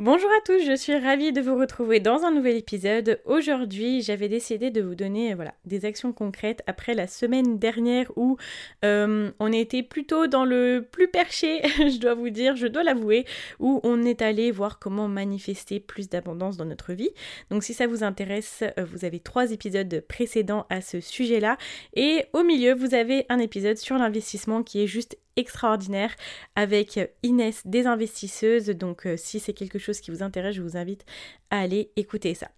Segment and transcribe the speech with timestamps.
[0.00, 3.20] Bonjour à tous, je suis ravie de vous retrouver dans un nouvel épisode.
[3.26, 8.36] Aujourd'hui, j'avais décidé de vous donner voilà, des actions concrètes après la semaine dernière où
[8.84, 13.24] euh, on était plutôt dans le plus perché, je dois vous dire, je dois l'avouer,
[13.60, 17.10] où on est allé voir comment manifester plus d'abondance dans notre vie.
[17.50, 21.56] Donc si ça vous intéresse, euh, vous avez trois épisodes précédents à ce sujet-là.
[21.94, 26.14] Et au milieu, vous avez un épisode sur l'investissement qui est juste extraordinaire
[26.56, 28.66] avec Inès des investisseuses.
[28.66, 31.04] Donc euh, si c'est quelque chose qui vous intéresse, je vous invite
[31.50, 32.48] à aller écouter ça.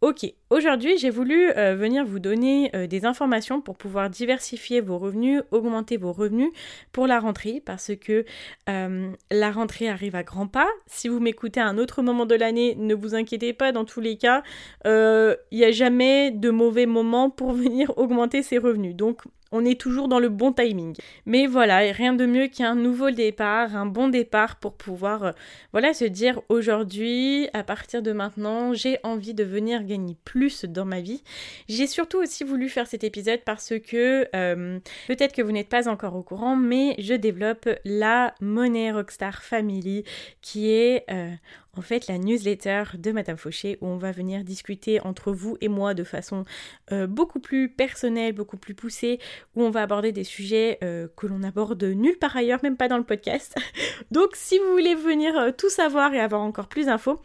[0.00, 4.96] Ok, aujourd'hui j'ai voulu euh, venir vous donner euh, des informations pour pouvoir diversifier vos
[4.96, 6.50] revenus, augmenter vos revenus
[6.92, 8.24] pour la rentrée parce que
[8.66, 10.68] la rentrée arrive à grands pas.
[10.86, 14.00] Si vous m'écoutez à un autre moment de l'année, ne vous inquiétez pas, dans tous
[14.00, 14.42] les cas,
[14.84, 18.94] il n'y a jamais de mauvais moment pour venir augmenter ses revenus.
[18.94, 19.22] Donc
[19.52, 20.94] on est toujours dans le bon timing.
[21.26, 25.32] Mais voilà, rien de mieux qu'un nouveau départ, un bon départ pour pouvoir
[25.72, 30.84] voilà se dire aujourd'hui, à partir de maintenant, j'ai envie de venir gagner plus dans
[30.84, 31.22] ma vie.
[31.68, 35.88] J'ai surtout aussi voulu faire cet épisode parce que euh, peut-être que vous n'êtes pas
[35.88, 40.04] encore au courant, mais je développe la Money Rockstar Family
[40.40, 41.30] qui est euh,
[41.78, 45.68] en fait la newsletter de Madame Fauché où on va venir discuter entre vous et
[45.68, 46.44] moi de façon
[46.90, 49.20] euh, beaucoup plus personnelle, beaucoup plus poussée,
[49.54, 52.88] où on va aborder des sujets euh, que l'on aborde nulle part ailleurs, même pas
[52.88, 53.54] dans le podcast.
[54.10, 57.20] Donc si vous voulez venir euh, tout savoir et avoir encore plus d'infos,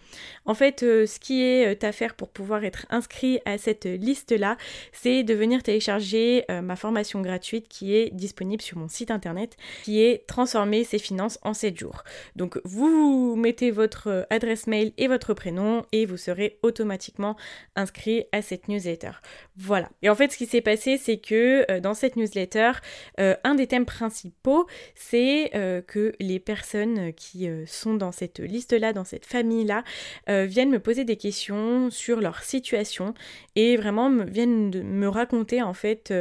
[0.46, 4.58] en fait ce qui est à faire pour pouvoir être inscrit à cette liste-là,
[4.92, 10.02] c'est de venir télécharger ma formation gratuite qui est disponible sur mon site internet, qui
[10.02, 12.04] est Transformer ses finances en 7 jours.
[12.36, 17.36] Donc vous mettez votre adresse adresse mail et votre prénom et vous serez automatiquement
[17.76, 19.12] inscrit à cette newsletter.
[19.56, 19.90] Voilà.
[20.02, 22.72] Et en fait, ce qui s'est passé, c'est que euh, dans cette newsletter,
[23.20, 28.94] euh, un des thèmes principaux, c'est euh, que les personnes qui sont dans cette liste-là,
[28.94, 29.84] dans cette famille-là,
[30.28, 33.14] viennent me poser des questions sur leur situation
[33.56, 36.14] et vraiment me, viennent me raconter en fait,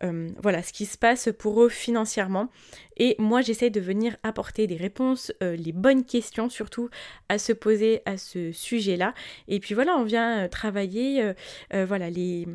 [0.00, 2.48] voilà, ce qui se passe pour eux financièrement.
[2.96, 6.88] Et moi, j'essaie de venir apporter des réponses, euh, les bonnes questions surtout
[7.28, 9.14] à se poser à ce sujet-là.
[9.48, 11.32] Et puis voilà, on vient euh, travailler
[11.74, 12.46] euh, voilà, les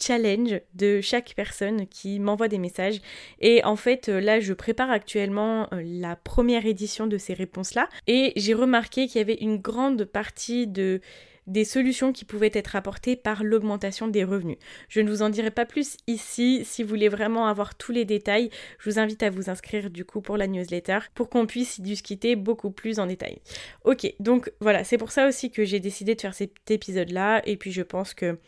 [0.00, 3.00] challenges de chaque personne qui m'envoie des messages.
[3.40, 7.88] Et en fait, là, je prépare actuellement la première édition de ces réponses-là.
[8.08, 11.00] Et j'ai remarqué qu'il y avait une grande partie de
[11.46, 14.58] des solutions qui pouvaient être apportées par l'augmentation des revenus.
[14.88, 16.64] Je ne vous en dirai pas plus ici.
[16.64, 20.04] Si vous voulez vraiment avoir tous les détails, je vous invite à vous inscrire du
[20.04, 23.38] coup pour la newsletter pour qu'on puisse y discuter beaucoup plus en détail.
[23.84, 27.42] Ok, donc voilà, c'est pour ça aussi que j'ai décidé de faire cet épisode-là.
[27.46, 28.38] Et puis je pense que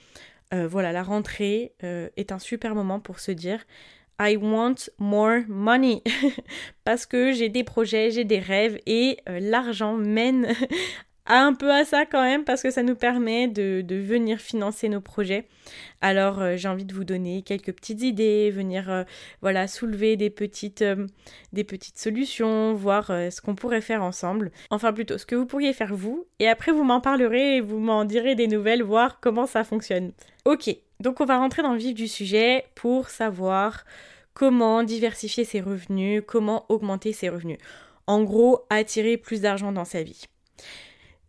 [0.52, 3.64] euh, voilà, la rentrée euh, est un super moment pour se dire
[4.20, 6.02] I want more money
[6.84, 10.54] parce que j'ai des projets, j'ai des rêves et euh, l'argent mène
[11.26, 15.00] un peu à ça quand même parce que ça nous permet de, venir financer nos
[15.00, 15.46] projets.
[16.00, 19.04] Alors euh, j'ai envie de vous donner quelques petites idées, venir euh,
[19.40, 21.06] voilà soulever des petites, euh,
[21.52, 24.50] des petites solutions, voir ce qu'on pourrait faire ensemble.
[24.70, 27.78] Enfin plutôt ce que vous pourriez faire vous et après vous m'en parlerez et vous
[27.78, 30.12] m'en direz des nouvelles, voir comment ça fonctionne.
[30.44, 33.84] Ok, donc on va rentrer dans le vif du sujet pour savoir
[34.34, 37.58] comment diversifier ses revenus, comment augmenter ses revenus.
[38.06, 40.26] En gros, attirer plus d'argent dans sa vie.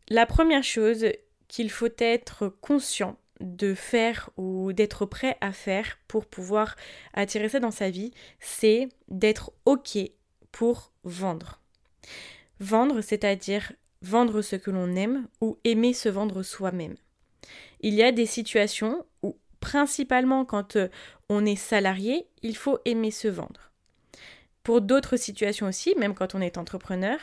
[0.10, 1.08] La première chose
[1.48, 6.76] qu'il faut être conscient de faire ou d'être prêt à faire pour pouvoir
[7.14, 9.98] attirer ça dans sa vie, c'est d'être OK
[10.52, 11.60] pour vendre.
[12.60, 16.96] Vendre, c'est-à-dire vendre ce que l'on aime ou aimer se vendre soi-même.
[17.82, 20.88] Il y a des situations où, principalement quand euh,
[21.30, 23.72] on est salarié, il faut aimer se vendre.
[24.64, 27.18] Pour d'autres situations aussi, même quand on est entrepreneur,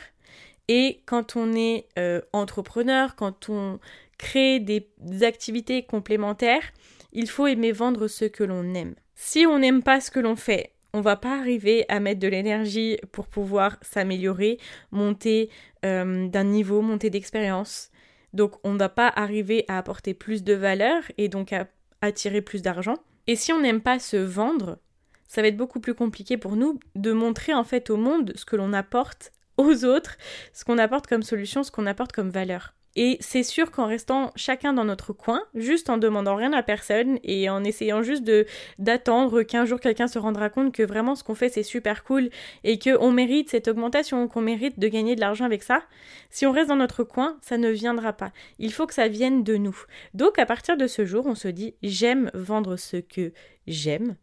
[0.67, 3.79] et quand on est euh, entrepreneur, quand on
[4.17, 4.87] crée des
[5.23, 6.71] activités complémentaires,
[7.11, 8.95] il faut aimer vendre ce que l'on aime.
[9.15, 12.27] Si on n'aime pas ce que l'on fait, on va pas arriver à mettre de
[12.27, 14.59] l'énergie pour pouvoir s'améliorer,
[14.91, 15.49] monter
[15.85, 17.89] euh, d'un niveau, monter d'expérience.
[18.33, 21.67] Donc on ne va pas arriver à apporter plus de valeur et donc à
[22.01, 22.95] attirer plus d'argent.
[23.27, 24.79] Et si on n'aime pas se vendre,
[25.27, 28.45] ça va être beaucoup plus compliqué pour nous de montrer en fait au monde ce
[28.45, 30.17] que l'on apporte aux autres,
[30.53, 32.73] ce qu'on apporte comme solution, ce qu'on apporte comme valeur.
[32.95, 37.17] Et c'est sûr qu'en restant chacun dans notre coin, juste en demandant rien à personne
[37.23, 38.45] et en essayant juste de
[38.77, 42.29] d'attendre qu'un jour quelqu'un se rendra compte que vraiment ce qu'on fait c'est super cool
[42.63, 45.81] et qu'on mérite cette augmentation, qu'on mérite de gagner de l'argent avec ça,
[46.29, 48.31] si on reste dans notre coin, ça ne viendra pas.
[48.59, 49.77] Il faut que ça vienne de nous.
[50.13, 53.33] Donc à partir de ce jour, on se dit j'aime vendre ce que
[53.65, 54.17] j'aime,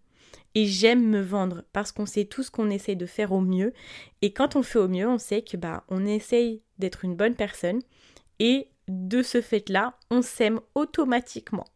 [0.55, 3.73] et j'aime me vendre parce qu'on sait tout ce qu'on essaie de faire au mieux.
[4.23, 7.35] Et quand on fait au mieux, on sait que bah on essaye d'être une bonne
[7.35, 7.81] personne
[8.39, 11.67] et de ce fait-là, on s'aime automatiquement.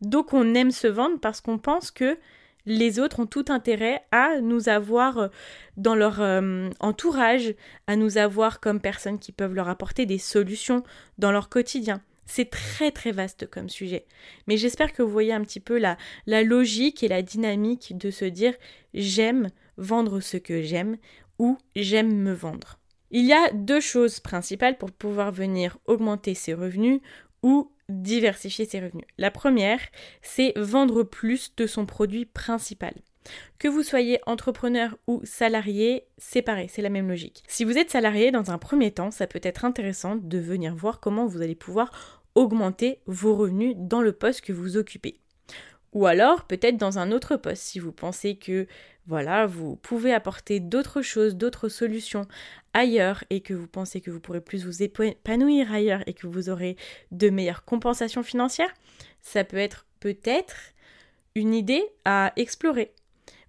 [0.00, 2.18] Donc on aime se vendre parce qu'on pense que
[2.66, 5.28] les autres ont tout intérêt à nous avoir euh,
[5.76, 7.54] dans leur euh, entourage,
[7.86, 10.84] à nous avoir comme personnes qui peuvent leur apporter des solutions
[11.16, 12.02] dans leur quotidien.
[12.28, 14.06] C'est très très vaste comme sujet.
[14.46, 15.96] Mais j'espère que vous voyez un petit peu la,
[16.26, 18.54] la logique et la dynamique de se dire
[18.94, 19.48] j'aime
[19.78, 20.98] vendre ce que j'aime
[21.38, 22.78] ou j'aime me vendre.
[23.10, 27.00] Il y a deux choses principales pour pouvoir venir augmenter ses revenus
[27.42, 29.06] ou diversifier ses revenus.
[29.16, 29.80] La première,
[30.20, 32.92] c'est vendre plus de son produit principal.
[33.58, 37.42] Que vous soyez entrepreneur ou salarié, c'est pareil, c'est la même logique.
[37.46, 41.00] Si vous êtes salarié, dans un premier temps, ça peut être intéressant de venir voir
[41.00, 45.18] comment vous allez pouvoir augmenter vos revenus dans le poste que vous occupez.
[45.92, 48.66] Ou alors peut-être dans un autre poste si vous pensez que
[49.06, 52.28] voilà, vous pouvez apporter d'autres choses, d'autres solutions
[52.74, 56.48] ailleurs et que vous pensez que vous pourrez plus vous épanouir ailleurs et que vous
[56.48, 56.76] aurez
[57.10, 58.72] de meilleures compensations financières,
[59.20, 60.54] ça peut être peut-être
[61.34, 62.92] une idée à explorer.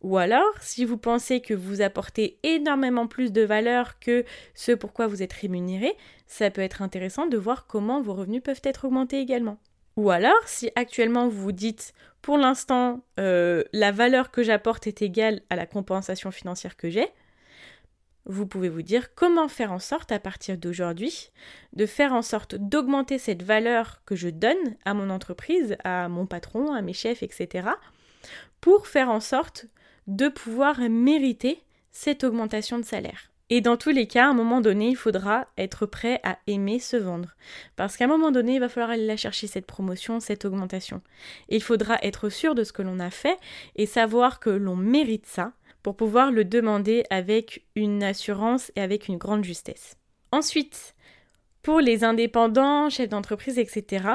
[0.02, 4.24] Ou alors, si vous pensez que vous apportez énormément plus de valeur que
[4.56, 8.62] ce pourquoi vous êtes rémunéré, ça peut être intéressant de voir comment vos revenus peuvent
[8.64, 9.58] être augmentés également.
[9.98, 15.02] Ou alors, si actuellement vous vous dites, pour l'instant, euh, la valeur que j'apporte est
[15.02, 17.08] égale à la compensation financière que j'ai,
[18.26, 21.32] vous pouvez vous dire comment faire en sorte à partir d'aujourd'hui
[21.74, 26.26] de faire en sorte d'augmenter cette valeur que je donne à mon entreprise, à mon
[26.26, 27.70] patron, à mes chefs, etc.
[28.62, 29.66] pour faire en sorte
[30.10, 31.62] de pouvoir mériter
[31.92, 33.32] cette augmentation de salaire.
[33.52, 36.80] Et dans tous les cas, à un moment donné, il faudra être prêt à aimer
[36.80, 37.36] se vendre.
[37.76, 41.02] Parce qu'à un moment donné, il va falloir aller la chercher, cette promotion, cette augmentation.
[41.48, 43.38] Il faudra être sûr de ce que l'on a fait
[43.76, 45.54] et savoir que l'on mérite ça
[45.84, 49.96] pour pouvoir le demander avec une assurance et avec une grande justesse.
[50.32, 50.96] Ensuite,
[51.62, 54.06] pour les indépendants, chefs d'entreprise, etc.,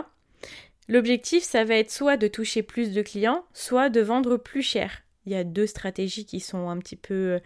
[0.88, 5.03] l'objectif, ça va être soit de toucher plus de clients, soit de vendre plus cher.
[5.26, 7.40] Il y a deux stratégies qui sont un petit peu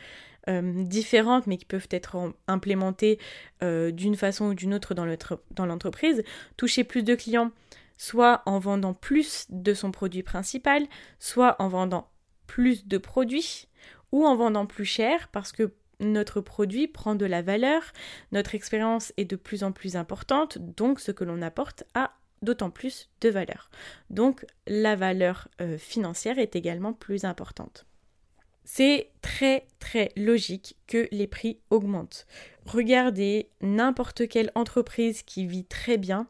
[0.49, 3.19] euh, différentes, mais qui peuvent être implémentées
[3.63, 6.23] euh, d'une façon ou d'une autre dans l'entreprise.
[6.57, 7.51] Toucher plus de clients,
[7.97, 10.87] soit en vendant plus de son produit principal,
[11.19, 12.11] soit en vendant
[12.47, 13.69] plus de produits,
[14.13, 17.83] ou en vendant plus cher parce que notre produit prend de la valeur,
[18.33, 22.71] notre expérience est de plus en plus importante, donc ce que l'on apporte a d'autant
[22.71, 23.71] plus de valeur.
[24.11, 27.87] Donc la valeur euh, financière est également plus importante.
[28.65, 32.27] C'est très très logique que les prix augmentent.
[32.67, 36.29] Regardez n'importe quelle entreprise qui vit très bien,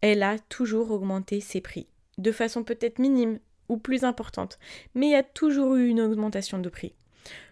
[0.00, 1.86] elle a toujours augmenté ses prix.
[2.16, 4.58] De façon peut-être minime ou plus importante,
[4.94, 6.94] mais il y a toujours eu une augmentation de prix.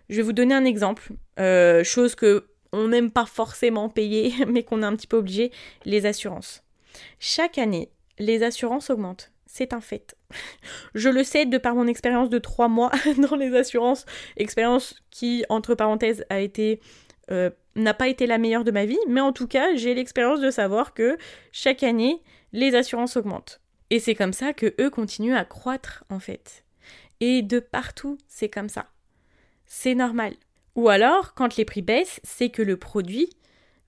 [0.09, 4.63] Je vais vous donner un exemple, euh, chose que on n'aime pas forcément payer, mais
[4.63, 5.53] qu'on est un petit peu obligé,
[5.85, 6.63] les assurances.
[7.19, 9.33] Chaque année, les assurances augmentent.
[9.47, 10.17] C'est un fait.
[10.95, 15.45] Je le sais de par mon expérience de trois mois dans les assurances, expérience qui,
[15.49, 16.25] entre parenthèses,
[17.31, 20.41] euh, n'a pas été la meilleure de ma vie, mais en tout cas, j'ai l'expérience
[20.41, 21.17] de savoir que
[21.53, 22.23] chaque année,
[22.53, 23.61] les assurances augmentent.
[23.91, 26.65] Et c'est comme ça que eux continuent à croître en fait.
[27.21, 28.87] Et de partout, c'est comme ça
[29.67, 30.35] c'est normal.
[30.75, 33.31] Ou alors, quand les prix baissent, c'est que le produit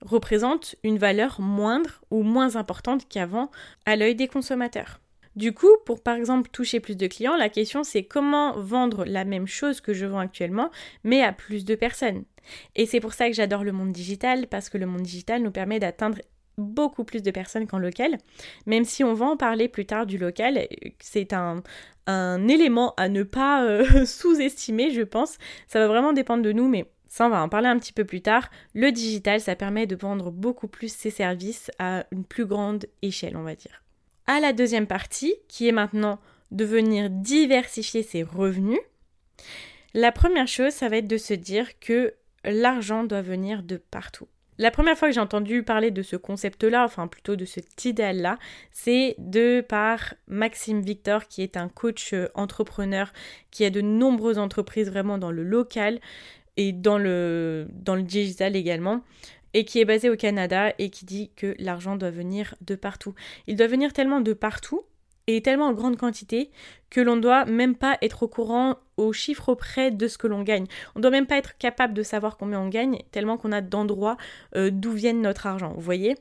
[0.01, 3.51] représente une valeur moindre ou moins importante qu'avant
[3.85, 4.99] à l'œil des consommateurs.
[5.35, 9.25] Du coup, pour par exemple toucher plus de clients, la question c'est comment vendre la
[9.25, 10.71] même chose que je vends actuellement,
[11.03, 12.23] mais à plus de personnes.
[12.75, 15.51] Et c'est pour ça que j'adore le monde digital, parce que le monde digital nous
[15.51, 16.19] permet d'atteindre
[16.57, 18.17] beaucoup plus de personnes qu'en local,
[18.65, 20.67] même si on va en parler plus tard du local,
[20.99, 21.63] c'est un,
[22.47, 25.37] élément à ne pas euh, sous-estimer, je pense.
[25.67, 28.05] Ça va vraiment dépendre de nous, mais ça, on va en parler un petit peu
[28.05, 28.49] plus tard.
[28.73, 33.35] Le digital, ça permet de vendre beaucoup plus ses services à une plus grande échelle,
[33.35, 33.83] on va dire.
[34.27, 36.19] À la deuxième partie, qui est maintenant
[36.51, 38.79] de venir diversifier ses revenus,
[39.95, 42.13] la première chose, ça va être de se dire que
[42.45, 44.27] l'argent doit venir de partout.
[44.59, 48.37] La première fois que j'ai entendu parler de ce concept-là, enfin plutôt de cet idéal-là,
[48.73, 53.13] c'est de par Maxime Victor, qui est un coach euh, entrepreneur
[53.51, 56.01] qui a de nombreuses entreprises vraiment dans le local
[56.59, 59.01] et dans le, dans le digital également
[59.53, 63.15] et qui est basé au Canada et qui dit que l'argent doit venir de partout.
[63.47, 64.83] Il doit venir tellement de partout
[65.25, 66.51] et tellement en grande quantité
[66.89, 70.43] que l'on doit même pas être au courant au chiffre près de ce que l'on
[70.43, 70.65] gagne.
[70.95, 73.61] On ne doit même pas être capable de savoir combien on gagne tellement qu'on a
[73.61, 74.17] d'endroits
[74.57, 75.71] euh, d'où vient notre argent.
[75.73, 76.15] Vous voyez?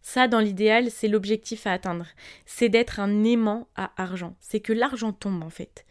[0.00, 2.06] Ça, dans l'idéal, c'est l'objectif à atteindre.
[2.46, 4.36] C'est d'être un aimant à argent.
[4.40, 5.84] C'est que l'argent tombe en fait.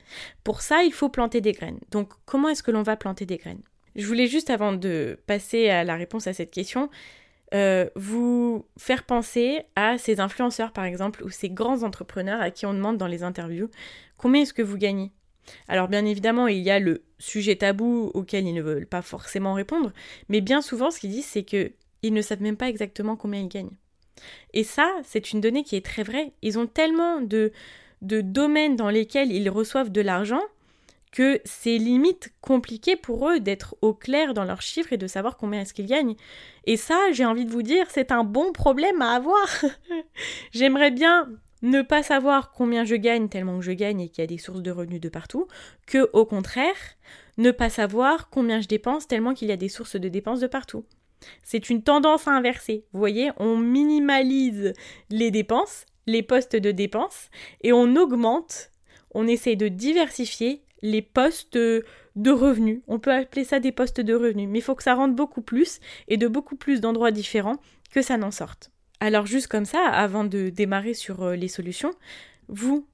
[0.44, 1.80] Pour ça, il faut planter des graines.
[1.92, 3.62] Donc, comment est-ce que l'on va planter des graines?
[3.96, 6.90] Je voulais juste, avant de passer à la réponse à cette question,
[7.54, 12.66] euh, vous faire penser à ces influenceurs par exemple ou ces grands entrepreneurs à qui
[12.66, 13.70] on demande dans les interviews
[14.16, 15.12] combien est-ce que vous gagnez?
[15.68, 19.54] Alors bien évidemment, il y a le sujet tabou auquel ils ne veulent pas forcément
[19.54, 19.92] répondre,
[20.30, 23.42] mais bien souvent ce qu'ils disent c'est que ils ne savent même pas exactement combien
[23.42, 23.76] ils gagnent.
[24.54, 26.32] Et ça, c'est une donnée qui est très vraie.
[26.42, 27.52] Ils ont tellement de,
[28.02, 30.42] de domaines dans lesquels ils reçoivent de l'argent
[31.12, 35.38] que c'est limite compliqué pour eux d'être au clair dans leurs chiffres et de savoir
[35.38, 36.16] combien est-ce qu'ils gagnent.
[36.66, 39.48] Et ça, j'ai envie de vous dire, c'est un bon problème à avoir.
[40.52, 41.30] J'aimerais bien
[41.62, 44.38] ne pas savoir combien je gagne tellement que je gagne et qu'il y a des
[44.38, 45.48] sources de revenus de partout,
[45.86, 46.76] que au contraire,
[47.38, 50.48] ne pas savoir combien je dépense tellement qu'il y a des sources de dépenses de
[50.48, 50.86] partout.
[51.44, 52.86] C'est une tendance à inverser.
[52.94, 54.74] Vous voyez, on minimalise
[55.10, 57.30] les dépenses, les postes de dépenses,
[57.62, 58.72] et on augmente,
[59.14, 62.82] on essaie de diversifier les postes de revenus.
[62.88, 65.42] On peut appeler ça des postes de revenus, mais il faut que ça rentre beaucoup
[65.42, 67.58] plus et de beaucoup plus d'endroits différents
[67.92, 68.72] que ça n'en sorte.
[69.00, 71.92] Alors juste comme ça, avant de démarrer sur euh, les solutions,
[72.48, 72.88] vous,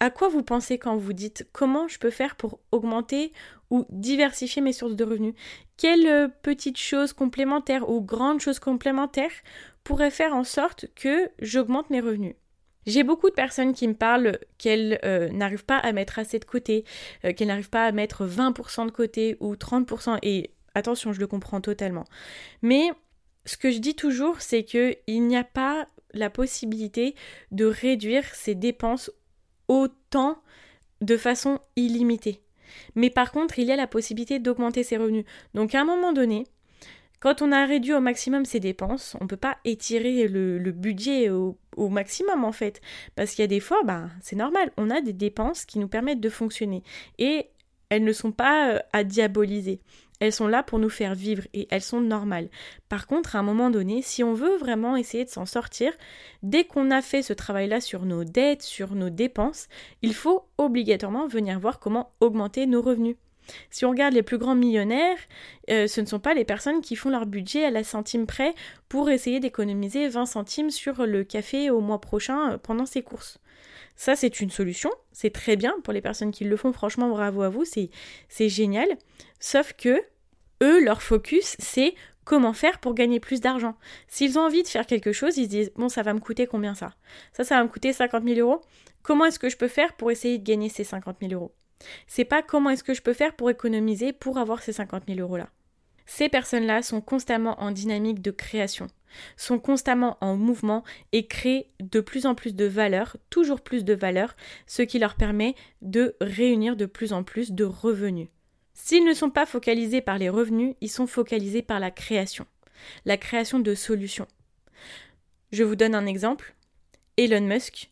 [0.00, 3.32] à quoi vous pensez quand vous dites comment je peux faire pour augmenter
[3.70, 5.34] ou diversifier mes sources de revenus?
[5.76, 9.30] Quelles euh, petites choses complémentaires ou grandes choses complémentaires
[9.84, 12.34] pourraient faire en sorte que j'augmente mes revenus?
[12.86, 16.44] J'ai beaucoup de personnes qui me parlent qu'elles euh, n'arrivent pas à mettre assez de
[16.44, 16.84] côté,
[17.24, 20.18] euh, qu'elles n'arrivent pas à mettre 20% de côté ou 30%.
[20.22, 22.04] Et attention, je le comprends totalement.
[22.62, 22.90] Mais
[23.44, 27.14] ce que je dis toujours, c'est qu'il n'y a pas la possibilité
[27.50, 29.10] de réduire ses dépenses
[29.68, 30.42] autant
[31.00, 32.42] de façon illimitée.
[32.94, 35.24] Mais par contre, il y a la possibilité d'augmenter ses revenus.
[35.54, 36.46] Donc à un moment donné,
[37.22, 41.30] quand on a réduit au maximum ses dépenses, on ne peut pas étirer le, budget
[41.30, 42.80] au, maximum en fait.
[43.14, 45.86] Parce qu'il y a des fois, bah, c'est normal, on a des dépenses qui nous
[45.86, 46.82] permettent de fonctionner.
[47.20, 47.50] Et
[47.90, 49.78] elles ne sont pas euh, à diaboliser.
[50.18, 52.48] Elles sont là pour nous faire vivre et elles sont normales.
[52.88, 55.92] Par contre, à un moment donné, si on veut vraiment essayer de s'en sortir,
[56.42, 59.68] dès qu'on a fait ce travail-là sur nos dettes, sur nos dépenses,
[60.02, 63.14] il faut obligatoirement venir voir comment augmenter nos revenus.
[63.70, 65.18] Si on regarde les plus grands millionnaires,
[65.70, 68.54] euh, ce ne sont pas les personnes qui font leur budget à la centime près
[68.88, 73.38] pour essayer d'économiser 20 centimes sur le café au mois prochain euh, pendant ses courses.
[73.96, 77.42] Ça, c'est une solution, c'est très bien pour les personnes qui le font, franchement, bravo
[77.42, 78.88] à vous, c'est génial.
[79.38, 80.02] Sauf que,
[80.62, 81.94] eux, leur focus, c'est
[82.24, 83.76] comment faire pour gagner plus d'argent.
[84.08, 86.46] S'ils ont envie de faire quelque chose, ils se disent, bon, ça va me coûter
[86.46, 86.94] combien ça?
[87.32, 88.62] Ça, ça va me coûter 50 000 euros.
[89.02, 91.52] Comment est-ce que je peux faire pour essayer de gagner ces 50 000 euros?
[92.06, 95.20] C'est pas comment est-ce que je peux faire pour économiser pour avoir ces 50 000
[95.20, 95.50] euros là.
[96.06, 98.88] Ces personnes-là sont constamment en dynamique de création,
[99.36, 103.94] sont constamment en mouvement et créent de plus en plus de valeur, toujours plus de
[103.94, 104.36] valeur,
[104.66, 108.28] ce qui leur permet de réunir de plus en plus de revenus.
[108.74, 112.46] S'ils ne sont pas focalisés par les revenus, ils sont focalisés par la création,
[113.04, 114.28] la création de solutions.
[115.52, 116.54] Je vous donne un exemple.
[117.18, 117.90] Elon Musk,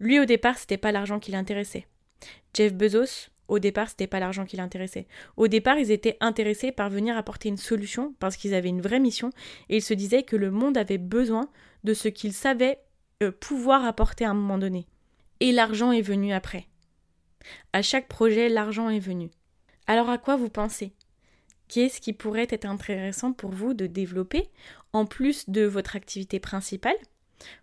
[0.00, 1.86] lui au départ, c'était pas l'argent qui l'intéressait.
[2.54, 5.06] Jeff Bezos, au départ, c'était pas l'argent qui l'intéressait.
[5.36, 9.00] Au départ, ils étaient intéressés par venir apporter une solution parce qu'ils avaient une vraie
[9.00, 9.30] mission
[9.68, 11.50] et ils se disaient que le monde avait besoin
[11.84, 12.78] de ce qu'ils savaient
[13.22, 14.86] euh, pouvoir apporter à un moment donné.
[15.40, 16.66] Et l'argent est venu après.
[17.72, 19.30] À chaque projet, l'argent est venu.
[19.86, 20.94] Alors à quoi vous pensez?
[21.68, 24.50] Qu'est-ce qui pourrait être intéressant pour vous de développer
[24.92, 26.96] en plus de votre activité principale?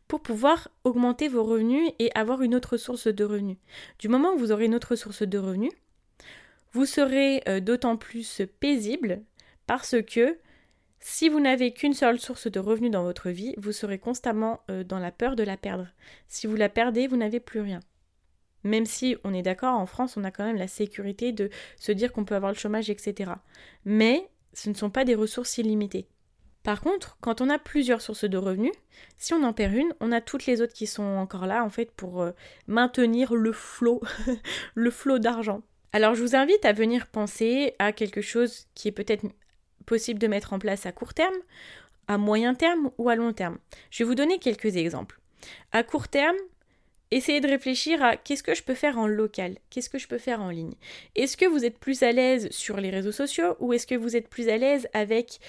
[0.08, 3.58] Pour pouvoir augmenter vos revenus et avoir une autre source de revenus.
[4.00, 5.72] Du moment où vous aurez une autre source de revenus,
[6.72, 9.22] vous serez euh, d'autant plus paisible
[9.68, 10.38] parce que
[11.00, 14.84] si vous n'avez qu'une seule source de revenus dans votre vie, vous serez constamment euh,
[14.84, 15.88] dans la peur de la perdre.
[16.28, 17.80] Si vous la perdez, vous n'avez plus rien.
[18.64, 21.94] Même si on est d'accord, en France, on a quand même la sécurité de se
[21.94, 23.32] dire qu'on peut avoir le chômage, etc.
[23.86, 26.08] Mais ce ne sont pas des ressources illimitées.
[26.64, 28.74] Par contre, quand on a plusieurs sources de revenus,
[29.18, 31.70] si on en perd une, on a toutes les autres qui sont encore là en
[31.70, 32.32] fait pour euh,
[32.68, 34.02] maintenir le flot,
[34.76, 35.62] le flot d'argent.
[35.94, 39.26] Alors je vous invite à venir penser à quelque chose qui est peut-être
[39.86, 41.36] possible de mettre en place à court terme,
[42.08, 43.58] à moyen terme ou à long terme.
[43.90, 45.20] Je vais vous donner quelques exemples.
[45.72, 46.36] À court terme,
[47.12, 50.18] essayez de réfléchir à qu'est-ce que je peux faire en local, qu'est-ce que je peux
[50.18, 50.76] faire en ligne.
[51.16, 54.16] Est-ce que vous êtes plus à l'aise sur les réseaux sociaux ou est-ce que vous
[54.16, 55.40] êtes plus à l'aise avec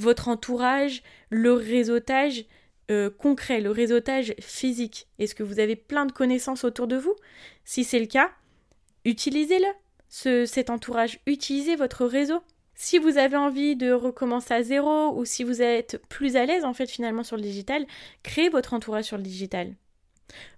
[0.00, 2.46] votre entourage, le réseautage
[2.90, 7.14] euh, concret, le réseautage physique Est-ce que vous avez plein de connaissances autour de vous?
[7.64, 8.30] Si c'est le cas,
[9.04, 9.68] utilisez-le,
[10.08, 12.42] ce, cet entourage, utilisez votre réseau.
[12.74, 16.64] Si vous avez envie de recommencer à zéro ou si vous êtes plus à l'aise
[16.64, 17.86] en fait finalement sur le digital,
[18.22, 19.74] créez votre entourage sur le digital.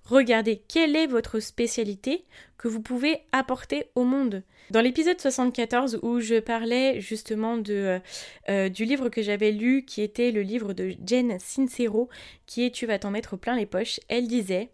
[0.04, 2.24] Regardez quelle est votre spécialité
[2.58, 4.42] que vous pouvez apporter au monde?
[4.70, 7.98] Dans l'épisode 74 où je parlais justement euh,
[8.48, 12.08] euh, du livre que j'avais lu qui était le livre de Jen Sincero
[12.46, 14.70] qui est Tu vas t'en mettre plein les poches, elle disait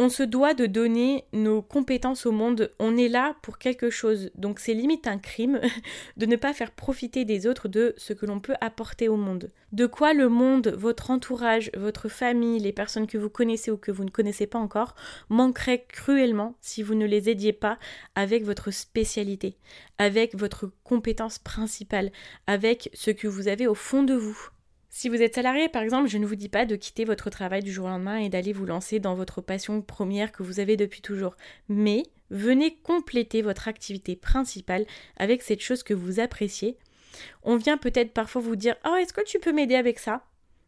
[0.00, 4.30] on se doit de donner nos compétences au monde, on est là pour quelque chose.
[4.34, 5.60] Donc c'est limite un crime
[6.16, 9.50] de ne pas faire profiter des autres de ce que l'on peut apporter au monde.
[9.72, 13.92] De quoi le monde, votre entourage, votre famille, les personnes que vous connaissez ou que
[13.92, 14.94] vous ne connaissez pas encore,
[15.28, 17.78] manqueraient cruellement si vous ne les aidiez pas
[18.14, 19.58] avec votre spécialité,
[19.98, 22.10] avec votre compétence principale,
[22.46, 24.48] avec ce que vous avez au fond de vous.
[24.92, 27.62] Si vous êtes salarié, par exemple, je ne vous dis pas de quitter votre travail
[27.62, 30.76] du jour au lendemain et d'aller vous lancer dans votre passion première que vous avez
[30.76, 31.36] depuis toujours.
[31.68, 36.76] Mais venez compléter votre activité principale avec cette chose que vous appréciez.
[37.44, 40.26] On vient peut-être parfois vous dire Oh, est-ce que tu peux m'aider avec ça?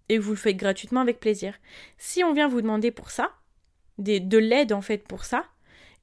[0.09, 1.55] Et vous le faites gratuitement avec plaisir.
[1.99, 3.33] Si on vient vous demander pour ça,
[3.99, 5.47] de l'aide en fait pour ça,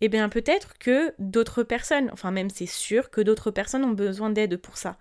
[0.01, 4.29] eh bien peut-être que d'autres personnes, enfin même c'est sûr que d'autres personnes ont besoin
[4.29, 4.97] d'aide pour ça.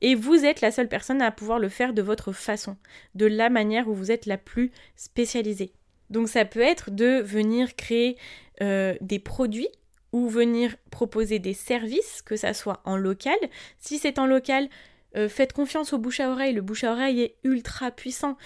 [0.00, 2.76] Et vous êtes la seule personne à pouvoir le faire de votre façon,
[3.14, 5.72] de la manière où vous êtes la plus spécialisée.
[6.10, 8.16] Donc ça peut être de venir créer
[8.60, 9.68] euh, des produits
[10.12, 13.38] ou venir proposer des services, que ça soit en local.
[13.78, 14.68] Si c'est en local,
[15.16, 16.52] euh, faites confiance au bouche à oreille.
[16.52, 18.36] Le bouche à oreille est ultra puissant.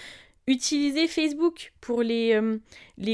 [0.47, 2.59] Utilisez Facebook pour les, euh,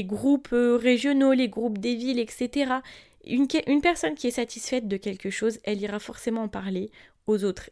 [0.02, 2.74] groupes euh, régionaux, les groupes des villes, etc.
[3.24, 6.90] Une, une, personne qui est satisfaite de quelque chose, elle ira forcément en parler
[7.26, 7.70] aux autres.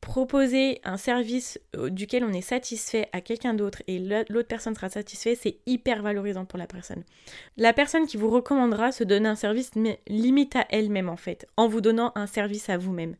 [0.00, 4.88] Proposer un service euh, duquel on est satisfait à quelqu'un d'autre et l'autre personne sera
[4.88, 7.04] satisfaite, c'est hyper valorisant pour la personne.
[7.56, 9.72] La personne qui vous recommandera se donne un service
[10.08, 13.16] limite à elle-même en fait, en vous donnant un service à vous-même.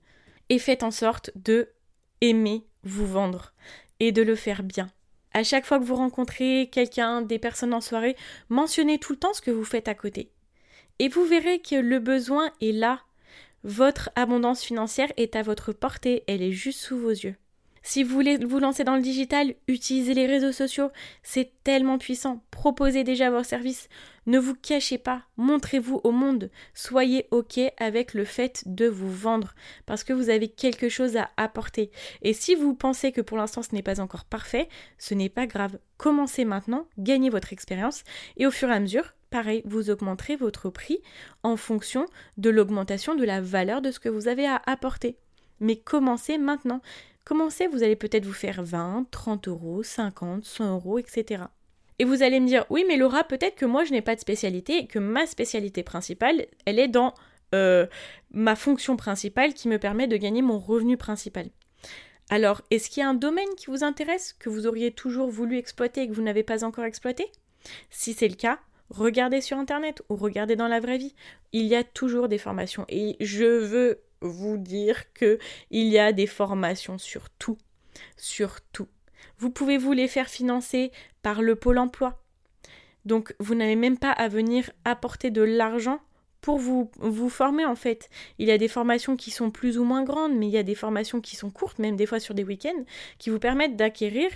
[0.49, 1.69] Et faites en sorte de
[2.21, 3.53] aimer vous vendre
[4.01, 4.89] et de le faire bien.
[5.39, 8.17] À chaque fois que vous rencontrez quelqu'un, des personnes en soirée,
[8.49, 10.33] mentionnez tout le temps ce que vous faites à côté.
[10.99, 13.03] Et vous verrez que le besoin est là.
[13.63, 17.37] Votre abondance financière est à votre portée, elle est juste sous vos yeux.
[17.89, 20.91] Si vous voulez vous lancer dans le digital, utilisez les réseaux sociaux,
[21.23, 22.45] c'est tellement puissant.
[22.51, 23.89] Proposez déjà vos services,
[24.27, 29.55] ne vous cachez pas, montrez-vous au monde, soyez OK avec le fait de vous vendre
[29.87, 31.91] parce que vous avez quelque chose à apporter.
[32.21, 35.47] Et si vous pensez que pour l'instant ce n'est pas encore parfait, ce n'est pas
[35.47, 35.79] grave.
[35.97, 38.05] Commencez maintenant, gagnez votre expérience
[38.37, 41.01] et au fur et à mesure, pareil, vous augmenterez votre prix
[41.43, 42.05] en fonction
[42.37, 45.17] de l'augmentation de la valeur de ce que vous avez à apporter.
[45.61, 46.83] Mais commencez maintenant.
[47.29, 51.43] Commencez, vous allez peut-être vous faire 20, 30 euros, 50, 100 euros, etc.
[51.99, 54.21] Et vous allez me dire, oui, mais Laura, peut-être que moi je n'ai pas de
[54.21, 57.13] spécialité que ma spécialité principale, elle est dans
[57.55, 57.87] euh,
[58.31, 61.51] ma fonction principale qui me permet de gagner mon revenu principal.
[62.31, 65.59] Alors, est-ce qu'il y a un domaine qui vous intéresse, que vous auriez toujours voulu
[65.59, 67.27] exploiter et que vous n'avez pas encore exploité?
[67.91, 71.15] Si c'est le cas, regardez sur Internet ou regardez dans la vraie vie.
[71.53, 75.39] Il y a toujours des formations et je veux vous dire que
[75.71, 77.59] il y a des formations sur tout,
[78.17, 78.89] sur tout.
[79.39, 80.91] Vous pouvez vous les faire financer
[81.23, 82.21] par le pôle emploi.
[83.05, 86.01] Donc vous n'avez même pas à venir apporter de l'argent
[86.41, 88.11] pour vous, vous former en fait.
[88.39, 90.63] Il y a des formations qui sont plus ou moins grandes, mais il y a
[90.63, 92.85] des formations qui sont courtes, même des fois sur des week-ends,
[93.19, 94.31] qui vous permettent d'acquérir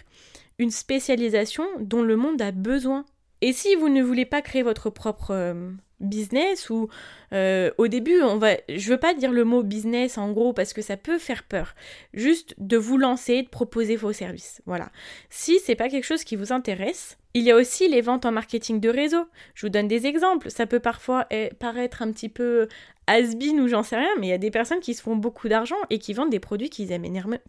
[0.59, 3.05] une spécialisation dont le monde a besoin.
[3.41, 5.71] Et si vous ne voulez pas créer votre propre euh,
[6.03, 6.89] business ou
[7.33, 10.73] euh, au début, on va, je veux pas dire le mot business en gros parce
[10.73, 11.75] que ça peut faire peur.
[12.13, 14.61] Juste de vous lancer, de proposer vos services.
[14.67, 14.91] Voilà.
[15.31, 18.33] Si c'est pas quelque chose qui vous intéresse, il y a aussi les ventes en
[18.33, 19.25] marketing de réseau.
[19.55, 20.51] Je vous donne des exemples.
[20.51, 22.69] Ça peut parfois eh, paraître un petit peu
[23.07, 25.49] has-been ou j'en sais rien, mais il y a des personnes qui se font beaucoup
[25.49, 26.91] d'argent et qui vendent des produits qu'ils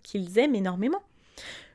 [0.04, 1.02] qu'ils aiment énormément.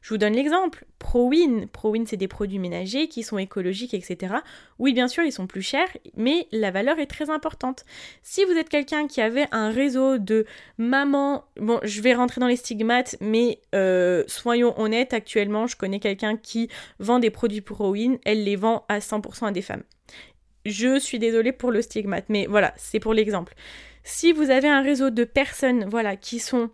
[0.09, 0.87] Je vous donne l'exemple.
[0.99, 1.67] ProWin.
[1.71, 4.37] ProWin, c'est des produits ménagers qui sont écologiques, etc.
[4.79, 7.85] Oui, bien sûr, ils sont plus chers, mais la valeur est très importante.
[8.23, 10.47] Si vous êtes quelqu'un qui avait un réseau de
[10.79, 16.01] mamans, bon, je vais rentrer dans les stigmates, mais euh, soyons honnêtes, actuellement, je connais
[16.01, 19.83] quelqu'un qui vend des produits ProWin, elle les vend à 100% à des femmes.
[20.65, 23.53] Je suis désolée pour le stigmate, mais voilà, c'est pour l'exemple.
[24.05, 26.71] Si vous avez un réseau de personnes, voilà, qui sont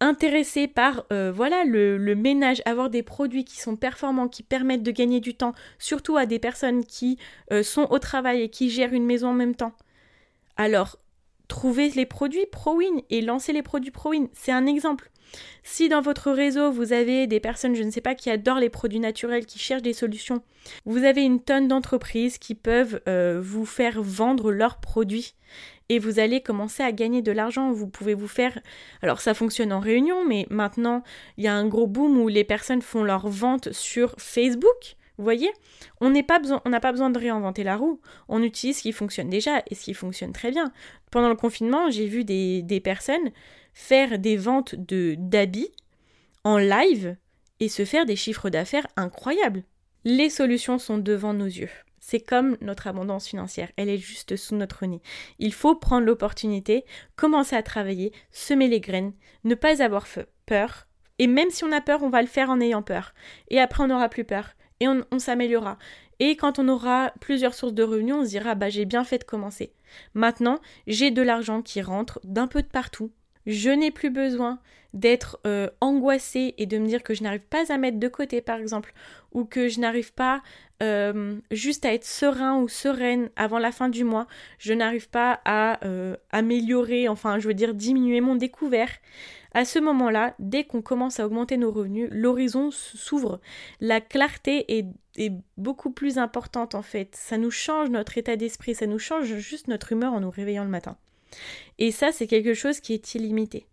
[0.00, 4.90] intéressés par euh, voilà le, ménage, avoir des produits qui sont performants, qui permettent de
[4.90, 7.18] gagner du temps, surtout à des personnes qui
[7.52, 9.72] euh, sont au travail et qui gèrent une maison en même temps.
[10.56, 10.96] Alors,
[11.48, 14.26] trouvez les produits ProWin et lancez les produits ProWin.
[14.34, 15.10] C'est un exemple.
[15.62, 18.70] Si dans votre réseau, vous avez des personnes, je ne sais pas, qui adorent les
[18.70, 20.42] produits naturels, qui cherchent des solutions,
[20.84, 25.34] vous avez une tonne d'entreprises qui peuvent euh, vous faire vendre leurs produits
[25.88, 27.72] et vous allez commencer à gagner de l'argent.
[27.72, 28.58] Vous pouvez vous faire...
[29.02, 31.02] Alors ça fonctionne en réunion, mais maintenant,
[31.36, 34.95] il y a un gros boom où les personnes font leurs ventes sur Facebook.
[35.18, 35.50] Vous voyez
[36.00, 38.00] On n'a pas, besoin, de réinventer la roue.
[38.28, 40.72] On utilise ce qui fonctionne déjà et ce qui fonctionne très bien.
[41.10, 43.30] Pendant le confinement, j'ai vu des, personnes
[43.72, 45.70] faire des ventes de d'habits
[46.44, 47.16] en live
[47.60, 49.64] et se faire des chiffres d'affaires incroyables.
[50.04, 51.70] Les solutions sont devant nos yeux.
[51.98, 55.02] C'est comme notre abondance financière, elle est juste sous notre nez.
[55.40, 56.84] Il faut prendre l'opportunité,
[57.16, 60.06] commencer à travailler, semer les graines, ne pas avoir
[60.46, 60.86] peur.
[61.18, 63.12] Et même si on a peur, on va le faire en ayant peur.
[63.48, 64.50] Et après, on n'aura plus peur.
[64.80, 65.78] Et on, s'améliorera.
[66.18, 69.18] Et quand on aura plusieurs sources de revenus, on se dira, bah j'ai bien fait
[69.18, 69.72] de commencer.
[70.14, 73.10] Maintenant, j'ai de l'argent qui rentre d'un peu de partout.
[73.46, 74.58] Je n'ai plus besoin
[74.92, 78.40] d'être euh, angoissée et de me dire que je n'arrive pas à mettre de côté,
[78.40, 78.94] par exemple,
[79.32, 80.42] ou que je n'arrive pas
[80.82, 84.26] euh, juste à être serein ou sereine avant la fin du mois,
[84.58, 88.90] je n'arrive pas à euh, améliorer, enfin je veux dire diminuer mon découvert.
[89.52, 93.40] À ce moment-là, dès qu'on commence à augmenter nos revenus, l'horizon s'ouvre.
[93.80, 97.14] La clarté est, est, beaucoup plus importante en fait.
[97.16, 100.64] Ça nous change notre état d'esprit, ça nous change juste notre humeur en nous réveillant
[100.64, 100.96] le matin.
[101.78, 103.66] Et ça, c'est quelque chose qui est illimité.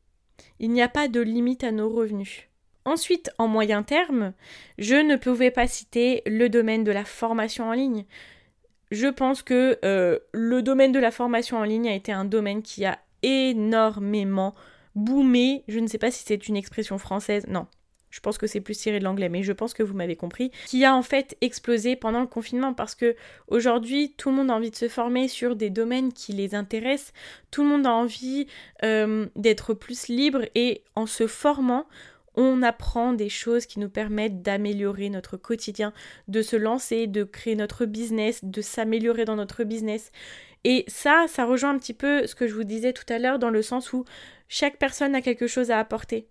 [0.60, 2.50] Il n'y a pas de limite à nos revenus.
[2.86, 4.34] Ensuite, en moyen terme,
[4.78, 8.06] je ne pouvais pas citer le domaine de la formation en ligne.
[8.92, 12.62] Je pense que euh, le domaine de la formation en ligne a été un domaine
[12.62, 14.54] qui a énormément
[14.96, 15.64] boomé.
[15.68, 17.48] Je ne sais pas si c'est une expression française.
[17.48, 17.68] Non,
[18.14, 20.52] je pense que c'est plus tiré de l'anglais, mais je pense que vous m'avez compris,
[20.68, 23.16] qui a en fait explosé pendant le confinement parce que
[23.48, 27.12] aujourd'hui tout le monde a envie de se former sur des domaines qui les intéressent,
[27.50, 28.46] tout le monde a envie
[28.84, 31.88] euh, d'être plus libre et en se formant,
[32.36, 35.92] on apprend des choses qui nous permettent d'améliorer notre quotidien,
[36.28, 40.12] de se lancer, de créer notre business, de s'améliorer dans notre business.
[40.64, 43.40] Et ça, ça rejoint un petit peu ce que je vous disais tout à l'heure
[43.40, 44.06] dans le sens où
[44.50, 46.28] chaque personne a quelque chose à apporter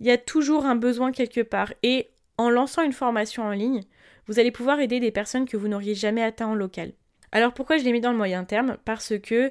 [0.00, 1.72] il y a toujours un besoin quelque part.
[1.82, 3.82] Et en lançant une formation en ligne,
[4.26, 6.92] vous allez pouvoir aider des personnes que vous n'auriez jamais atteint en local.
[7.32, 8.76] Alors pourquoi je l'ai mis dans le moyen terme?
[8.84, 9.50] Parce que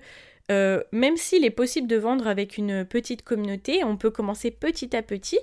[0.52, 4.96] euh, même s'il est possible de vendre avec une petite communauté, on peut commencer petit
[4.96, 5.40] à petit.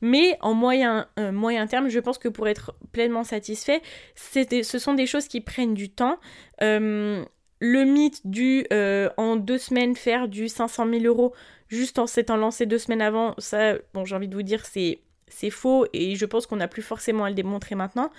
[0.00, 3.82] Mais en moyen, euh, terme, je pense que pour être pleinement satisfait,
[4.16, 6.18] ce sont des choses qui prennent du temps.
[6.60, 7.24] Euh,
[7.60, 8.66] le mythe du
[9.16, 11.32] en deux semaines faire du 500 000 euros,
[11.72, 15.00] juste en s'étant lancé deux semaines avant, ça, bon, j'ai envie de vous dire, c'est
[15.28, 18.10] c'est faux et je pense qu'on n'a plus forcément à le démontrer maintenant.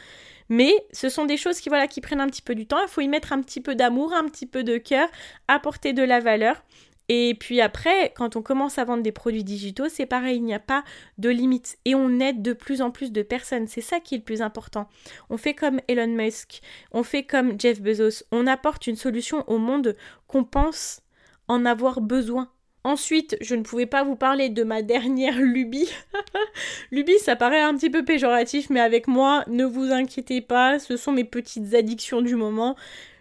[0.50, 2.82] Mais ce sont des choses qui, voilà, qui prennent un petit peu du temps.
[2.82, 5.08] Il faut y mettre un petit peu d'amour, un petit peu de cœur,
[5.48, 6.64] apporter de la valeur.
[7.10, 10.54] Et puis après, quand on commence à vendre des produits digitaux, c'est pareil, il n'y
[10.54, 10.84] a pas
[11.18, 11.78] de limite.
[11.86, 13.68] Et on aide de plus en plus de personnes.
[13.68, 14.88] C'est ça qui est le plus important.
[15.30, 16.62] On fait comme Elon Musk,
[16.92, 18.24] on fait comme Jeff Bezos.
[18.32, 19.96] On apporte une solution au monde
[20.28, 21.02] qu'on pense
[21.48, 22.50] en avoir besoin.
[22.86, 25.90] Ensuite, je ne pouvais pas vous parler de ma dernière lubie.
[26.92, 30.98] lubie, ça paraît un petit peu péjoratif, mais avec moi, ne vous inquiétez pas, ce
[30.98, 32.76] sont mes petites addictions du moment.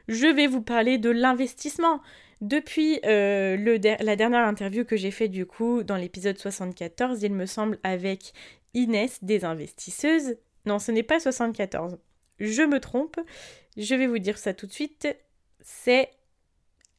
[0.09, 2.01] Je vais vous parler de l'investissement.
[2.40, 7.46] Depuis euh, la dernière interview que j'ai faite du coup dans l'épisode 74, il me
[7.46, 8.33] semble, avec
[8.75, 10.37] Inès des investisseuses.
[10.66, 11.98] Non, ce n'est pas 74.
[12.40, 13.20] Je me trompe.
[13.77, 15.07] Je vais vous dire ça tout de suite.
[15.61, 16.11] C'est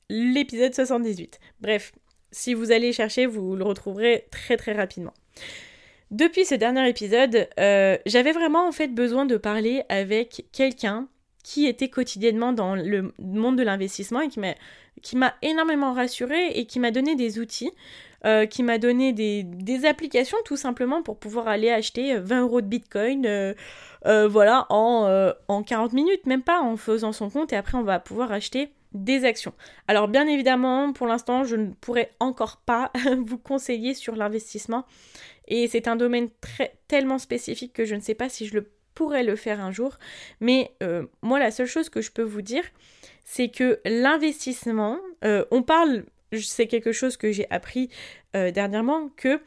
[0.09, 1.39] l'épisode 78.
[1.59, 1.91] Bref,
[2.33, 5.13] si vous allez chercher, vous le retrouverez très très rapidement.
[6.11, 11.07] Depuis ce dernier épisode, euh, j'avais vraiment en fait besoin de parler avec quelqu'un
[11.43, 16.79] qui était quotidiennement dans le monde de l'investissement et qui m'a énormément rassurée et qui
[16.79, 17.71] m'a donné des outils,
[18.25, 22.67] euh, qui m'a donné des, applications tout simplement pour pouvoir aller acheter 20 euros de
[22.67, 23.53] bitcoin, euh,
[24.27, 27.99] voilà, en, en 40 minutes, même pas en faisant son compte et après on va
[27.99, 29.53] pouvoir acheter des actions.
[29.87, 32.91] Alors bien évidemment, pour l'instant, je ne pourrais encore pas
[33.25, 34.85] vous conseiller sur l'investissement
[35.47, 36.29] et c'est un domaine
[36.87, 39.97] tellement spécifique que je ne sais pas si je le pourrais le faire un jour.
[40.39, 42.63] Mais euh, moi, la seule chose que je peux vous dire,
[43.25, 46.05] c'est que l'investissement, euh, on parle,
[46.39, 47.89] c'est quelque chose que j'ai appris
[48.35, 49.39] euh, dernièrement, que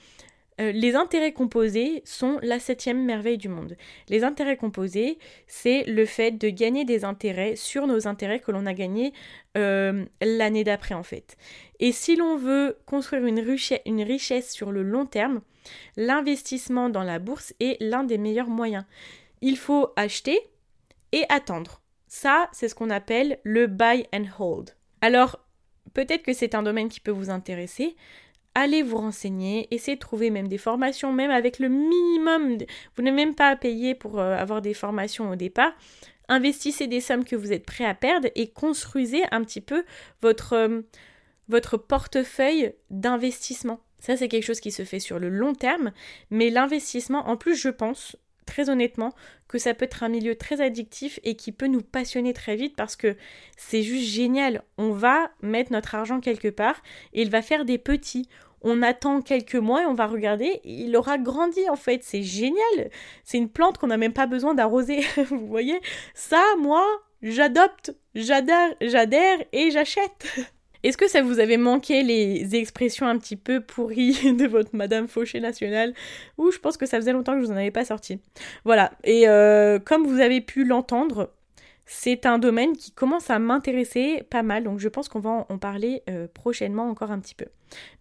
[0.59, 3.77] les intérêts composés sont la septième merveille du monde.
[4.09, 8.65] Les intérêts composés, c'est le fait de gagner des intérêts sur nos intérêts que l'on
[8.67, 9.13] a gagnés
[9.55, 11.37] l'année d'après en fait.
[11.79, 13.45] Et si l'on veut construire une,
[13.85, 15.43] une richesse sur le long terme,
[15.97, 18.85] l'investissement dans la bourse est l'un des meilleurs moyens
[19.41, 20.39] il faut acheter
[21.13, 21.81] et attendre.
[22.09, 24.77] Ça, c'est ce qu'on appelle le buy and hold.
[25.01, 25.39] Alors,
[25.95, 27.97] peut-être que c'est un domaine qui peut vous intéresser.
[28.59, 32.57] Allez vous renseigner, essayez de trouver même des formations, même avec le minimum.
[32.97, 35.73] Vous n'avez même pas à payer pour euh, avoir des formations au départ.
[36.31, 39.85] Investissez des sommes que vous êtes prêt à perdre et construisez un petit peu
[40.23, 40.81] votre, euh,
[41.51, 43.79] votre portefeuille d'investissement.
[43.99, 45.93] Ça, c'est quelque chose qui se fait sur le long terme,
[46.31, 48.17] mais l'investissement, en plus, je pense,
[48.47, 49.13] très honnêtement
[49.49, 52.75] que ça peut être un milieu très addictif et qui peut nous passionner très vite
[52.77, 53.17] parce que
[53.57, 54.63] c'est juste génial.
[54.79, 56.83] On va mettre notre argent quelque part
[57.13, 58.29] et il va faire des petits.
[58.63, 62.03] On attend quelques mois et on va regarder, il aura grandi en fait.
[62.03, 62.91] C'est génial.
[63.25, 65.01] C'est une plante qu'on n'a même pas besoin d'arroser.
[65.29, 65.81] Vous voyez
[66.15, 66.85] Ça, moi,
[67.23, 70.27] j'adopte, j'adhère, j'adhère et j'achète.
[70.83, 75.09] Est-ce que ça vous avait manqué les expressions un petit peu pourries de votre Madame
[75.09, 75.95] Fauché nationale
[76.39, 78.21] Ou je pense que ça faisait longtemps que je vous en avais pas sorti.
[78.65, 81.31] Voilà, et euh, comme vous avez pu l'entendre,
[81.87, 85.59] c'est un domaine qui commence à m'intéresser pas mal, donc je pense qu'on va en
[85.59, 87.47] parler euh, prochainement encore un petit peu.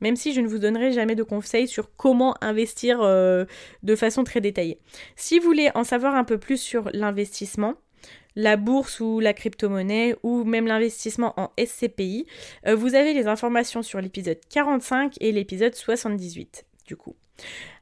[0.02, 3.46] Même si je ne vous donnerai jamais de conseils sur comment investir euh,
[3.84, 4.80] de façon très détaillée.
[5.16, 7.76] Si vous voulez en savoir un peu plus sur l'investissement,
[8.36, 12.26] la bourse ou la crypto-monnaie ou même l'investissement en SCPI,
[12.68, 17.16] euh, vous avez les informations sur l'épisode 45 et l'épisode 78 du coup.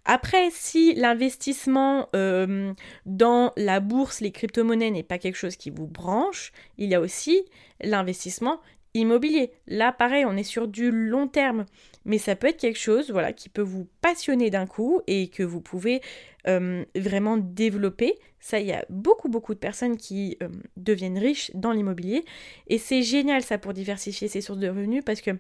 [0.06, 2.74] Après, si l'investissement euh,
[3.06, 7.00] dans la bourse, les crypto-monnaies n'est pas quelque chose qui vous branche, il y a
[7.00, 7.46] aussi
[7.82, 8.60] l'investissement
[8.94, 9.52] immobilier.
[9.68, 11.66] Là, pareil, on est sur du long terme,
[12.06, 15.44] mais ça peut être quelque chose, voilà, qui peut vous passionner d'un coup et que
[15.44, 16.02] vous pouvez
[16.48, 18.16] euh, vraiment développer.
[18.40, 22.26] Ça, il y a beaucoup, beaucoup de personnes qui euh, deviennent riches dans l'immobilier
[22.68, 25.32] et c'est génial ça pour diversifier ses sources de revenus parce que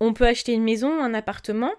[0.00, 1.70] on peut acheter une maison, un appartement,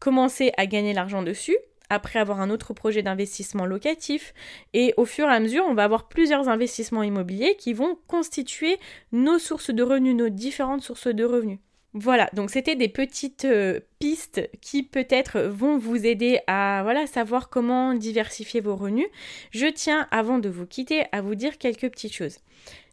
[0.00, 1.56] commencer à gagner l'argent dessus
[1.90, 4.32] après avoir un autre projet d'investissement locatif.
[4.72, 8.78] Et au fur et à mesure, on va avoir plusieurs investissements immobiliers qui vont constituer
[9.12, 11.58] nos sources de revenus, nos différentes sources de revenus.
[11.92, 17.48] Voilà, donc c'était des petites euh, pistes qui peut-être vont vous aider à voilà, savoir
[17.48, 19.08] comment diversifier vos revenus.
[19.50, 22.38] Je tiens, avant de vous quitter, à vous dire quelques petites choses.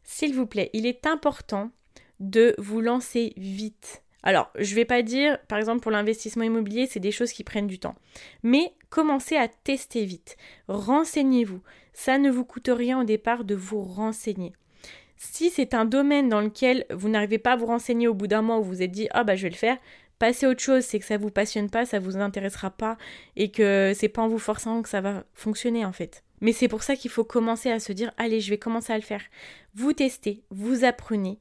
[0.04, 1.70] S'il vous plaît, il est important
[2.20, 4.02] de vous lancer vite.
[4.24, 7.44] Alors, je ne vais pas dire, par exemple, pour l'investissement immobilier, c'est des choses qui
[7.44, 7.96] prennent du temps.
[8.44, 10.38] Mais commencez à tester vite.
[10.68, 11.62] Renseignez-vous.
[11.94, 14.54] Ça ne vous coûte rien au départ de vous renseigner.
[15.18, 18.44] Si c'est un domaine dans lequel vous n'arrivez pas à vous renseigner au bout d'un
[18.44, 19.78] mois où vous vous êtes dit ah bah je vais le faire,
[20.20, 22.98] passez à autre chose, c'est que ça vous passionne pas, ça vous intéressera pas
[23.36, 26.24] et que c'est pas en vous forçant que ça va fonctionner en fait.
[26.40, 28.98] Mais c'est pour ça qu'il faut commencer à se dire allez, je vais commencer à
[28.98, 29.24] le faire.
[29.74, 31.40] Vous testez, vous apprenez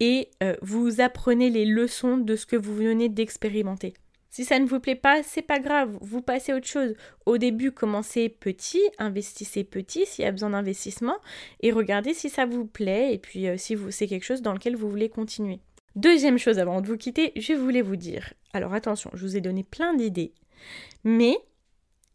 [0.00, 3.94] et euh, vous apprenez les leçons de ce que vous venez d'expérimenter.
[4.30, 6.94] Si ça ne vous plaît pas, c'est pas grave, vous passez à autre chose.
[7.26, 11.16] Au début, commencez petit, investissez petit s'il y a besoin d'investissement
[11.60, 14.76] et regardez si ça vous plaît et puis euh, si c'est quelque chose dans lequel
[14.76, 15.60] vous voulez continuer.
[15.96, 18.32] Deuxième chose avant de vous quitter, je voulais vous dire.
[18.52, 20.32] Alors attention, je vous ai donné plein d'idées,
[21.02, 21.36] mais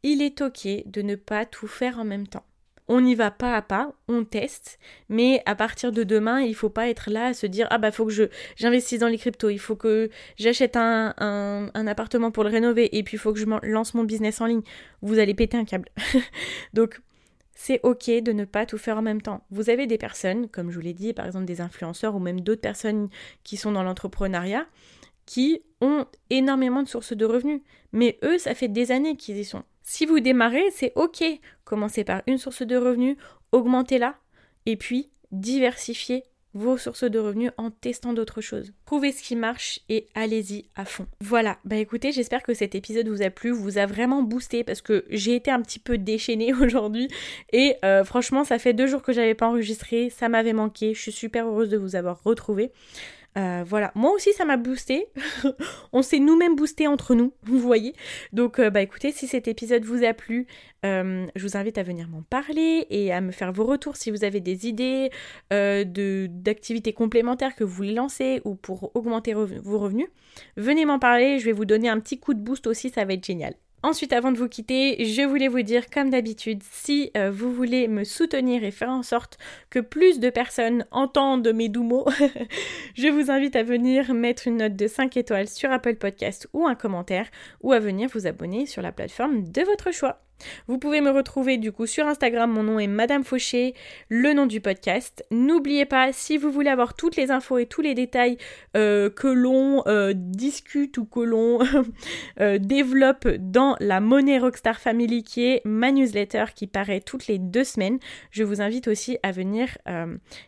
[0.03, 2.45] il est ok de ne pas tout faire en même temps
[2.87, 6.69] on y va pas à pas, on teste, mais à partir de demain, il faut
[6.69, 9.49] pas être là à se dire ah bah faut que je j'investisse dans les cryptos,
[9.49, 13.39] il faut que j'achète un, un, appartement pour le rénover et puis il faut que
[13.39, 14.61] je lance mon business en ligne.
[15.01, 15.89] Vous allez péter un câble.
[16.73, 17.01] Donc
[17.55, 19.45] c'est ok de ne pas tout faire en même temps.
[19.49, 22.41] Vous avez des personnes, comme je vous l'ai dit, par exemple des influenceurs ou même
[22.41, 23.09] d'autres personnes
[23.43, 24.67] qui sont dans l'entrepreneuriat,
[25.25, 27.61] qui ont énormément de sources de revenus.
[27.93, 29.63] Mais eux, ça fait des années qu'ils y sont.
[29.85, 31.23] Si vous démarrez, c'est ok.
[31.63, 33.17] Commencez par une source de revenus,
[33.51, 34.15] augmentez-la,
[34.65, 36.23] et puis diversifiez
[36.55, 38.71] vos sources de revenus en testant d'autres choses.
[38.85, 41.05] Trouvez ce qui marche et allez-y à fond.
[41.19, 44.81] Voilà, bah écoutez, j'espère que cet épisode vous a plu, vous a vraiment boosté parce
[44.81, 47.09] que j'ai été un petit peu déchaînée aujourd'hui
[47.51, 51.01] et euh, franchement ça fait deux jours que j'avais pas enregistré, ça m'avait manqué, je
[51.01, 52.71] suis super heureuse de vous avoir retrouvé.
[53.37, 55.07] Euh, voilà, moi aussi ça m'a boosté.
[55.93, 57.93] On s'est nous-mêmes boosté entre nous, vous voyez.
[58.31, 60.47] Donc euh, bah écoutez, si cet épisode vous a plu,
[60.85, 64.09] euh, je vous invite à venir m'en parler et à me faire vos retours si
[64.09, 65.09] vous avez des idées
[65.51, 70.07] de d'activités complémentaires que vous voulez lancer ou pour augmenter vos revenus.
[70.57, 73.13] Venez m'en parler, je vais vous donner un petit coup de boost aussi, ça va
[73.13, 73.55] être génial.
[73.85, 77.87] Ensuite, avant de vous quitter, je voulais vous dire, comme d'habitude, si euh, vous voulez
[77.87, 79.37] me soutenir et faire en sorte
[79.69, 82.07] que plus de personnes entendent mes doux mots,
[82.95, 86.65] je vous invite à venir mettre une note de 5 étoiles sur Apple Podcast ou
[86.65, 87.29] un commentaire,
[87.61, 90.24] ou à venir vous abonner sur la plateforme de votre choix.
[90.67, 93.73] Vous pouvez me retrouver du coup sur Instagram, mon nom est Madame Fauché,
[94.09, 95.25] le nom du podcast.
[95.31, 98.37] N'oubliez pas, si vous voulez avoir toutes les infos et tous les détails
[98.75, 101.59] euh, que l'on euh, discute ou que l'on
[102.39, 107.39] euh, développe dans la Monnaie Rockstar Family qui est ma newsletter qui paraît toutes les
[107.39, 107.99] deux semaines,
[108.31, 109.77] je vous invite aussi à venir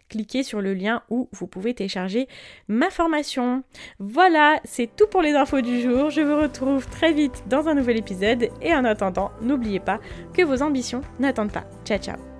[0.09, 2.27] cliquer sur le lien où vous pouvez télécharger
[2.67, 3.63] ma formation.
[3.99, 6.09] Voilà, c'est tout pour les infos du jour.
[6.09, 9.31] Je vous retrouve très vite dans un nouvel épisode et en attendant,
[9.79, 9.99] pas
[10.33, 11.65] que vos ambitions n'attendent pas.
[11.85, 12.36] Ciao ciao